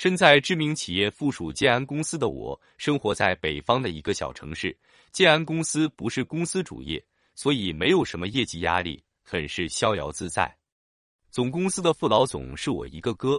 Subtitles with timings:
[0.00, 4.74] 身在知名企业附属建安公司的我，生活在北方的一个小城市。
[5.12, 10.56] 建安公司不是公司主业，所以没有什么业绩压力，很是逍遥自在。
[11.30, 13.38] 总公司的副老总是我一个哥，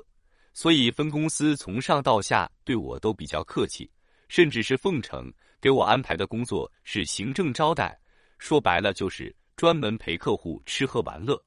[0.53, 3.89] 所以分公司从上到下对我都比较客气，
[4.27, 5.33] 甚至是奉承。
[5.59, 7.99] 给我安排的工作是行政招待，
[8.37, 11.43] 说白了就是专门陪客户吃喝玩乐。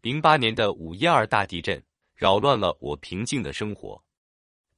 [0.00, 1.82] 零八年的五一二大地震
[2.14, 4.00] 扰乱了我平静的生活。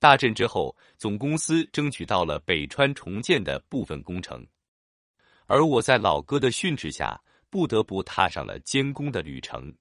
[0.07, 4.47] 大震之后，总公司争取到了北川重建的部分工程，
[5.47, 9.75] 而我在老哥的训斥下，不得不踏上了监工的旅程。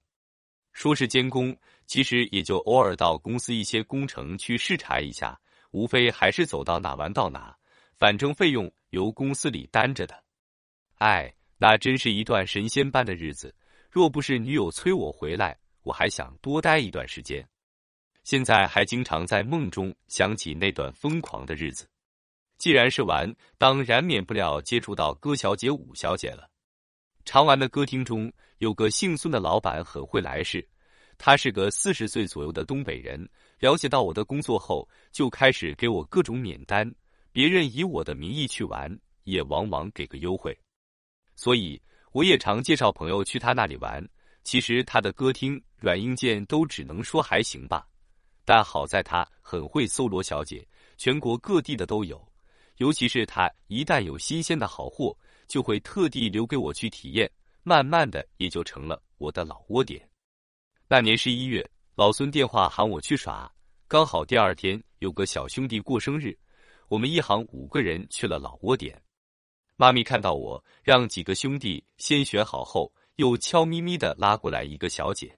[0.72, 5.38] 说是监工，其实也就偶尔到公司一些工程去视察一下，
[5.70, 7.56] 无非还是走到哪玩到哪，
[7.96, 8.68] 反正费用。
[8.90, 10.24] 由公司里担着的，
[10.96, 13.54] 哎，那真是一段神仙般的日子。
[13.92, 17.48] 若不是女友催我回来，我还想多待一段时间。
[18.26, 21.88] 现在还经常在梦中想起那段疯狂的日子。
[22.58, 26.50] 既然是玩，当然免不了接触到歌小姐、舞小姐了。
[27.24, 30.68] 常玩的歌厅中有个姓孙的老板，很会来事。
[31.16, 36.92] 他是个四十岁左右的东北人，了解到我的工作后，就开始给我各种免单。
[37.30, 40.58] 别人以我的名义去玩，也往往给个优惠，
[41.36, 41.80] 所以
[42.10, 44.04] 我也常介绍朋友去他那里玩。
[44.42, 47.86] 其实他的歌厅软硬件都只能说还行吧，
[48.46, 50.66] 但好在他很会搜罗小姐，
[50.96, 52.24] 全国各地的都有。
[52.76, 55.16] 尤其是他一旦有新鲜的好货，
[55.48, 57.28] 就会特地留给我去体验，
[57.64, 60.08] 慢慢的也就成了我的老窝点。
[60.86, 63.52] 那年十一月，老孙电话喊我去耍，
[63.88, 66.38] 刚好第二天有个小兄弟过生日。
[66.86, 69.02] 我们一行五个人去了老窝点，
[69.74, 75.36] 妈咪看到我，让几个兄弟先选好后，又悄咪咪的拉过来一个小姐，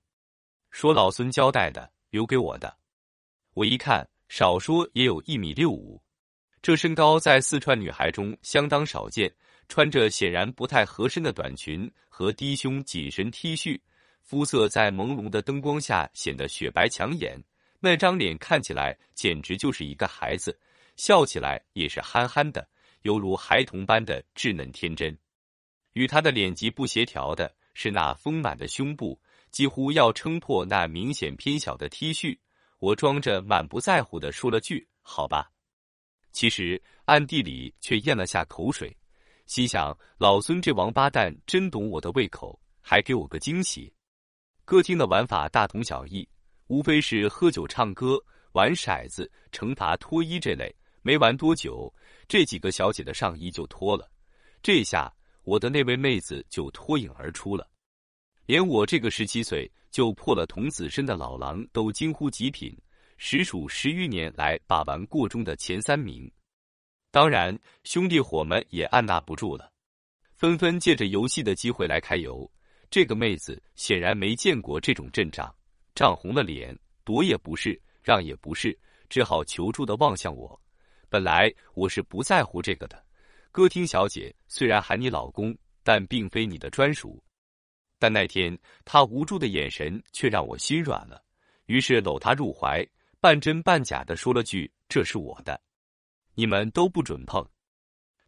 [0.70, 2.76] 说老孙交代的，留给我的。
[3.58, 6.00] 我一看，少说也有一米六五，
[6.62, 9.34] 这身高在四川女孩中相当少见，
[9.68, 13.76] 穿着显然不太合身的短裙和低胸紧身 T 恤，
[14.22, 17.36] 肤色在朦胧的灯光下显得雪白抢眼，
[17.80, 20.56] 那张脸看起来简直就是一个孩子。
[20.94, 22.68] 笑起来也是憨憨的，
[23.02, 25.18] 犹如孩童般的稚嫩天真。
[25.94, 29.20] 与她的脸极不协调的是那丰满的胸部，
[29.50, 32.38] 几乎要撑破那明显偏小的 T 恤。
[32.78, 35.50] 我装着满不在乎的说了句“好吧”，
[36.32, 38.96] 其实暗地里却咽了下口水，
[39.46, 43.92] 心想老孙这王八蛋真懂我的胃口，还给我个惊喜。
[44.64, 46.28] 歌厅的玩法大同小异，
[46.68, 48.22] 无非是喝酒、唱歌、
[48.52, 50.74] 玩骰子、惩罚、脱衣这类。
[51.00, 51.92] 没玩多久，
[52.28, 54.10] 这几个小姐的上衣就脱了，
[54.62, 55.10] 这下
[55.42, 57.66] 我的那位妹子就脱颖而出了，
[58.48, 62.74] 连我这个十七岁就破了童子身的老狼都惊呼极品，
[63.18, 66.26] 实属十余年来把玩过中的前三名。
[67.10, 67.54] 当然，
[67.84, 69.70] 兄弟伙们也按捺不住了，
[70.34, 72.50] 纷纷借着游戏的机会来揩油。
[72.88, 75.54] 这个妹子显然没见过这种阵仗，
[75.94, 78.74] 涨红了脸，躲也不是，让也不是，
[79.10, 80.58] 只好求助的望向我。
[81.10, 83.04] 本来我是不在乎这个的，
[83.52, 87.22] 歌厅小姐虽然喊你老公，但并非你的专属。
[87.98, 91.22] 但那天她无助的眼神却让我心软了，
[91.66, 92.86] 于是搂她入怀，
[93.20, 95.60] 半真半假的说了句：“这是我的，
[96.34, 97.44] 你们都不准碰。”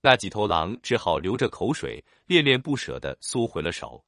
[0.03, 4.03] 那几头狼只好流着口水，恋恋不舍的缩回了手。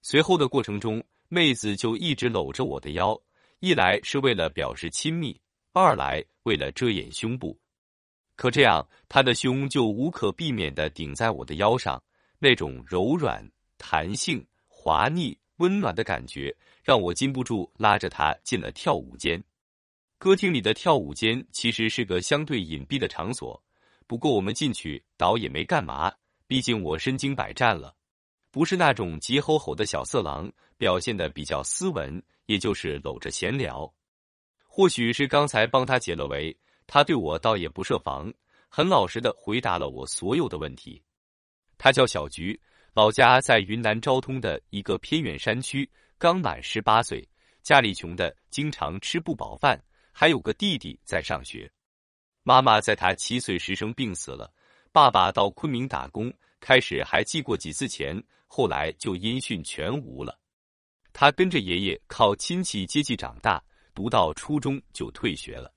[0.00, 3.20] 随后的过程中，妹子就一直搂着我的腰，
[3.58, 5.40] 一来是为了表示亲密，
[5.72, 7.58] 二来为了遮掩胸部。
[8.36, 12.00] 可这样，他的胸就无可避免的顶在我的腰上，
[12.38, 13.44] 那种柔软、
[13.78, 14.46] 弹性、
[14.86, 19.42] 滑腻、温暖的感觉，让我禁不住拉着他进了跳舞间。
[20.16, 23.60] 歌厅里的跳舞间其实是个相对隐蔽的场所，
[24.06, 26.12] 不过我们进去倒也没干嘛，
[26.46, 27.96] 毕竟我身经百战了，
[28.52, 30.48] 不是那种急吼吼的小色狼，
[30.78, 33.92] 表现的比较斯文，也就是搂着闲聊。
[34.68, 36.56] 或许是刚才帮他解了围。
[36.86, 38.32] 他对我倒也不设防，
[38.68, 41.02] 很老实的回答了我所有的问题。
[41.76, 42.60] 他叫小菊，
[42.96, 47.22] 老家在云南昭通的一个偏远山区，刚满十八岁，
[47.62, 49.78] 家里穷的经常吃不饱饭，
[50.12, 51.70] 还有个弟弟在上学。
[52.42, 54.50] 妈妈在他七岁时生病死了，
[54.92, 60.40] 爸爸到昆明打工，开始还寄过几次钱，后来就音讯全无了。
[61.12, 63.62] 他跟着爷爷靠亲戚接济长大，
[63.94, 65.70] 读到初中就退学了。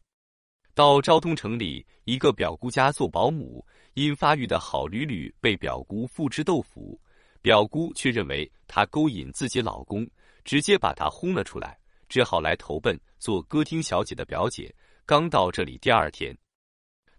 [0.73, 6.97] 到昭通城里一个表姑家做保姆，因发育的好屡屡被表姑付之豆腐，
[7.41, 10.07] 表姑却认为她勾引自己老公，
[10.43, 11.77] 直接把她轰了出来，
[12.07, 14.73] 只好来投奔做歌厅小姐的表姐。
[15.05, 16.37] 刚到这里第二天，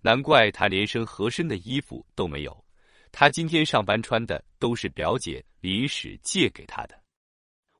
[0.00, 2.64] 难怪她连身合身的衣服都没有。
[3.10, 6.96] 她今天上班穿的都是表姐临时借给她的。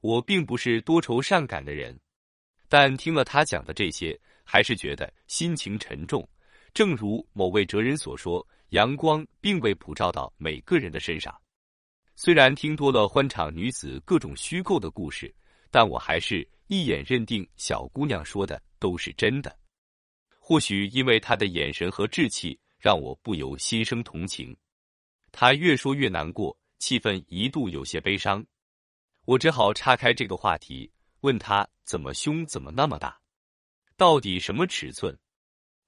[0.01, 1.97] 我并不是多愁善感的人，
[2.69, 6.29] 但听了她讲的这些，还是觉得心情沉重。
[6.73, 11.33] 正如某位哲人所说：“阳光并未普照到每个人的身上。”
[12.23, 15.35] 虽然听多了欢场女子各种虚构的故事，
[15.71, 19.59] 但我还是一眼认定小姑娘说的都是真的。
[20.39, 24.55] 或许因为她的眼神和稚气，让我不由心生同情。
[25.33, 28.45] 她越说越难过，气氛一度有些悲伤。
[29.25, 33.19] 我只好岔开这个话题，问她怎么胸怎么那么大，
[33.97, 35.19] 到底什么尺寸？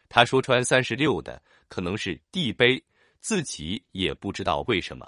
[0.08, 2.82] 她说穿三十六的可能是地杯，
[3.20, 5.06] 自己也不知道为什么。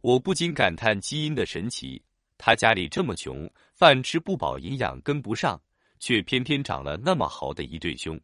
[0.00, 2.02] 我不禁感叹基因的神奇。
[2.36, 5.60] 他家里这么穷，饭吃不饱，营养跟不上，
[5.98, 8.18] 却偏偏长了那么好的一对胸。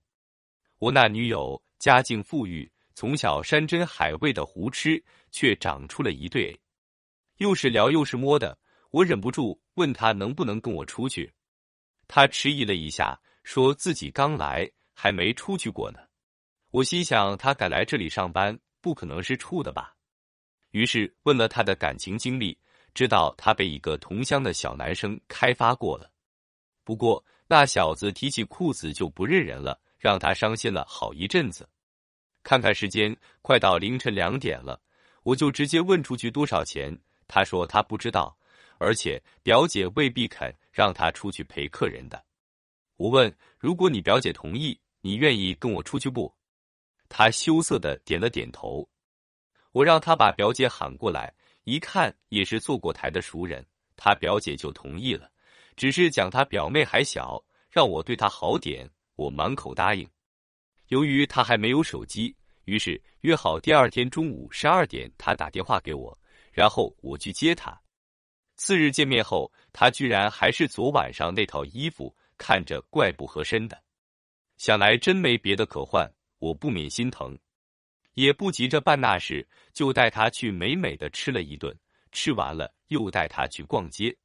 [0.78, 6.56] 我那女友家境富裕，从小山珍海味的胡吃，却长出了一对，
[7.38, 8.56] 又是聊又是摸的。
[8.92, 11.32] 我忍不住问他能不能跟我出去，
[12.06, 15.98] 他迟疑了一下，说自己刚来，还没出去过呢。
[16.70, 19.96] 我心想，他敢来这里上班，不可能是处的吧？
[20.74, 22.58] 于是问了他的感情经历，
[22.94, 26.10] 知道他被一个同乡的小男生开发过了。
[26.82, 31.68] 不过那小子提起裤子就不认人了，让他伤心了好一阵子。
[32.42, 34.80] 看看时间，快到凌晨两点了，
[35.22, 36.98] 我就直接问出去多少钱。
[37.28, 38.36] 他说他不知道。
[38.78, 42.22] 而且表姐未必肯让他出去陪客人的。
[42.96, 46.34] 我问：“如果你表姐同意，你愿意跟我出去不？”
[47.08, 48.86] 他羞涩的点了点头。
[49.74, 51.34] 我让他把表姐喊过来，
[51.64, 53.66] 一看也是坐过台的熟人，
[53.96, 55.28] 他表姐就同意了，
[55.74, 58.88] 只是讲他表妹还小，让我对她好点。
[59.16, 60.08] 我满口答应。
[60.88, 62.36] 由于他还没有手机，
[62.66, 66.16] 于是约好第二天中午十二点，他打电话给我，
[66.52, 67.76] 然后我去接他。
[68.54, 73.82] 次日见面后，他居然还是昨晚上那套衣服，看着怪不合身的。
[74.56, 77.36] 想来真没别的可换，我不免心疼，
[78.14, 81.76] 也不急着办那事，就带他去美美的吃了一顿。
[82.10, 84.16] 吃完了，又带他去逛街。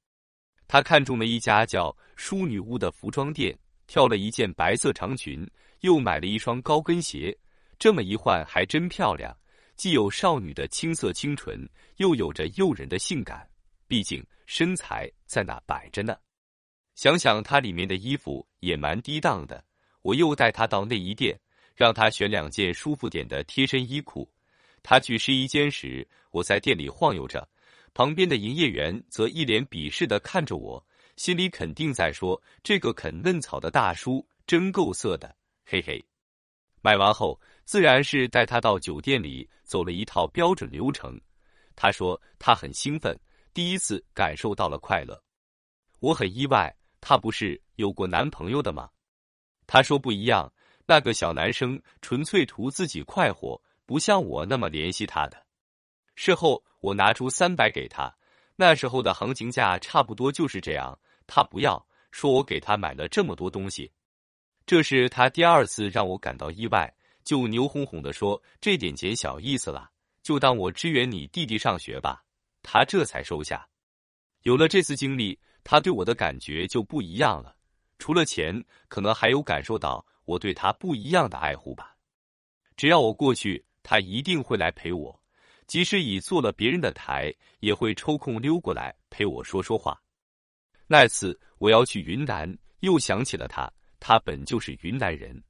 [0.68, 3.58] 他看中了一家叫“淑女屋”的服装店，
[3.88, 5.50] 挑了一件白色长裙，
[5.80, 7.36] 又买了一双高跟鞋。
[7.80, 9.36] 这么一换，还真漂亮，
[9.76, 13.50] 既有少女的青涩清纯，又有着诱人的性感。
[13.88, 16.16] 毕竟身材在那摆着呢，
[16.94, 19.64] 想想它里面的衣服也蛮低档的。
[20.04, 21.40] 我又带他到内衣店，
[21.80, 24.30] 让他选两件舒服点的贴身衣裤。
[24.84, 27.48] 他去试衣间时，我在店里晃悠着，
[27.94, 30.86] 旁边的营业员则一脸鄙视的看着我，
[31.16, 35.34] 心里肯定在说：“这个啃嫩草的大叔真够色的。”
[35.66, 36.04] 嘿嘿。
[36.82, 41.18] 买完后，自然是带他到酒店里走了一套标准流程。
[41.78, 43.18] 他说他很兴奋。
[43.54, 45.18] 第一次感受到了快乐，
[46.02, 46.76] 我很意外。
[47.00, 48.90] 她不是有过男朋友的吗？
[49.66, 50.52] 他说不一样，
[50.90, 55.38] 那个小男生纯粹图自己快活，不像我那么联系他的。
[56.16, 58.12] 事后我拿出三百给他，
[58.56, 60.98] 那时候的行情价差不多就是这样。
[61.28, 63.92] 他不要，说我给他买了这么多东西。
[64.66, 66.92] 这是他第二次让我感到意外，
[67.24, 69.92] 就牛哄哄的说：“这点钱小意思了，
[70.24, 72.24] 就当我支援你弟弟上学吧。”
[72.66, 73.64] 他这才收下。
[74.42, 77.56] 有了这次经历，他对我的感觉就不一样了。
[78.00, 81.96] 除了钱，可能还有感受到我对他不一样的爱护吧。
[82.78, 85.20] 只要我过去，他一定会来陪我，
[85.66, 90.00] 即使已坐了别人的台，也会抽空溜过来陪我说说话。
[90.86, 93.68] 那次我要去云南，又想起了他，
[94.00, 95.44] 他本就是云南人，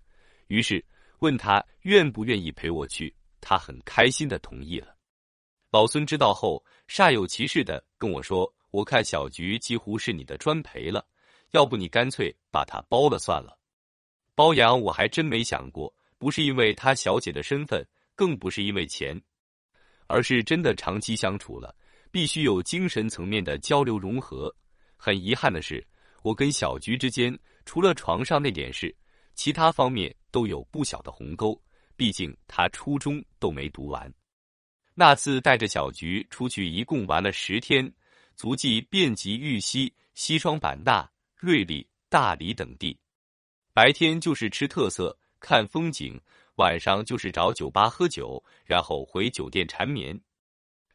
[0.48, 0.83] 于是
[1.19, 4.95] 问他愿不愿意陪我去，他很开心的同意了。
[5.71, 11.05] 老孙知道后，煞有其事的跟我说：“我看小菊几乎是你的专陪了，
[11.51, 13.59] 要不你干脆把她包了算了。”
[14.39, 19.22] 包养我还真没想过，不是因为她小姐的身份，更不是因为钱，
[20.08, 21.75] 而是真的长期相处了，
[22.10, 24.55] 必须有精神层面的交流融合。
[24.96, 25.86] 很遗憾的是，
[26.24, 28.96] 我跟小菊之间除了床上那点事，
[29.36, 31.62] 其他方面都有不小的鸿沟。
[31.98, 34.10] 毕竟她初中都没读完。
[34.96, 37.93] 那次带着小菊出去，一共玩了十天，
[38.38, 41.05] 足迹遍及玉溪、西双版纳、
[41.36, 42.98] 瑞丽、大理等地。
[43.74, 46.20] 白天就是吃特色、看风景，
[46.56, 50.20] 晚上就是找酒吧喝酒，然后回酒店缠绵。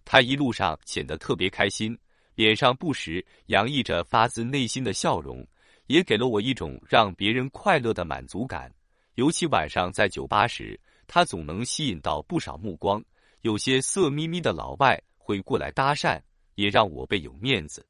[0.05, 1.99] 他一路上显得特别开心，
[2.35, 5.47] 脸上不时洋溢着发自内心的笑容，
[5.87, 8.71] 也给了我一种让别人快乐的满足感。
[9.15, 13.03] 尤其晚上在酒吧时，他总能吸引到不少目光，
[13.43, 16.21] 有些色眯眯的老外会过来搭讪，
[16.57, 17.87] 也让我倍有面子。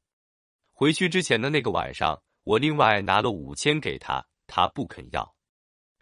[0.71, 5.35] 回去之前的那个晚上，我另外拿了五千给他，他不肯要。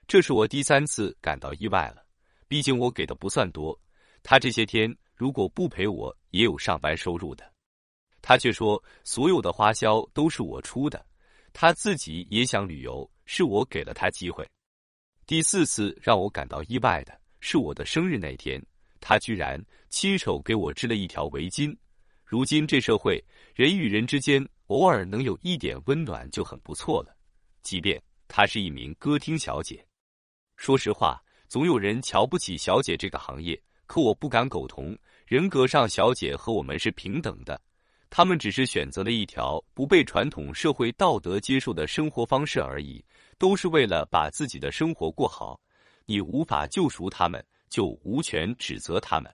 [0.08, 2.06] 这是我第三次感到意外了，
[2.48, 3.80] 毕竟我给的不算多。
[4.22, 7.52] 他这些天如果不陪我，也有上班收入的。
[8.22, 11.06] 他却说所有的花销都是我出的，
[11.52, 14.48] 他自己也想旅游，是我给了他机会。
[15.26, 18.62] 第四次让我感到意外的是我的生日那天，
[19.00, 21.76] 他居然亲手给我织了一条围巾。
[22.26, 23.24] 如今这社会，
[23.54, 27.16] 人与人之间偶尔能有一点温暖就很不错了，
[27.62, 28.02] 即便
[28.36, 29.86] 她是一名歌厅小姐。
[30.58, 34.98] 说实话，总有人瞧不起小姐这个行业，可我不敢苟同。
[35.28, 37.62] 人格上，小姐和我们是平等的，
[38.10, 43.06] 她们只是选择了一条不被传统社会道德接受的生活方式而已，
[43.38, 45.62] 都是为了把自己的生活过好。
[46.08, 49.32] 你无法救赎他们，就无权指责他们。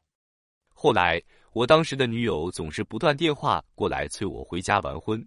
[0.73, 5.25] 后来，我当时的女友总是不断电话过来催我回家完婚，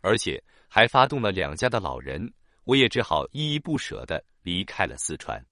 [0.00, 2.28] 而且还发动了两家的老人，
[2.64, 4.24] 我也只好依依不舍的。
[4.44, 5.42] 离开了四川，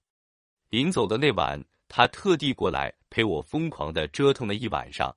[0.68, 5.10] 临走的那晚，他特地过来陪我疯狂的折腾了一晚上，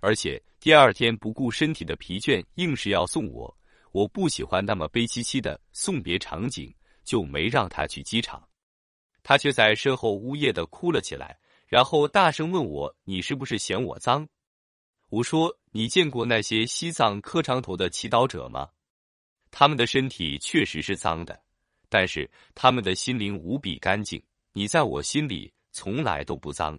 [0.00, 3.54] 而且第二天不顾身体的疲倦，硬是要送我。
[3.92, 8.42] 我不喜欢那么悲戚戚的送别场景，就没让他去机场。
[9.22, 14.26] 他却在身后呜咽的哭了起来，然后大声问我：“你是不是嫌我脏？”
[15.10, 18.70] 我说：“你见过那些西藏磕长头的祈祷者吗？
[19.58, 21.40] 他们的身体确实是脏的。”
[21.88, 24.22] 但是他们的心灵无比干净，
[24.52, 26.78] 你在我心里从来都不脏。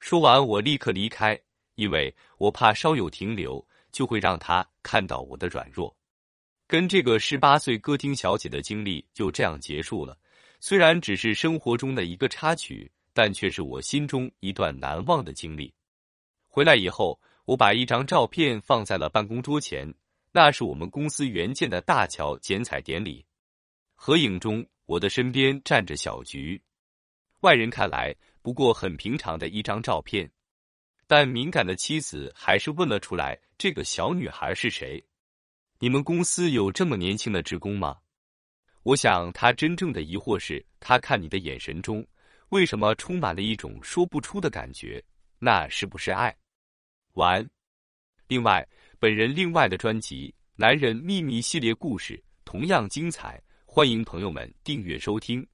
[0.00, 1.40] 说完，我立刻离开，
[1.76, 5.96] 因为我怕稍有停留，就会让他看到我的软弱。
[6.66, 10.18] 跟这个十八岁歌厅小姐的经历就这样结束了。
[10.58, 15.72] 虽然只是生活中的一个插曲，但却是我心中一段难忘的经历。
[16.48, 19.92] 回来以后，我把一张照片放在了办公桌前，
[20.32, 23.24] 那是我们公司援建的大桥剪彩典礼。
[23.94, 26.60] 合影中，我的身边站着小菊，
[27.40, 30.28] 外人看来不过很平常的一张照片，
[31.06, 35.04] 但敏感的妻子还是问了出来：“这个小女孩是谁？
[35.78, 37.98] 你们公司有这么年轻的职工吗？”
[38.84, 42.04] 我想，他真正的疑惑是，他看你的眼神中，
[42.48, 45.00] 为什么充满了一种说不出的感觉？
[45.38, 46.34] 那是不是爱？
[47.12, 47.48] 完。
[48.26, 48.66] 另外，
[49.02, 53.42] 本人另外的专辑《男人秘密》系列故事同样精彩。
[53.66, 55.44] 欢迎朋友们订阅收听。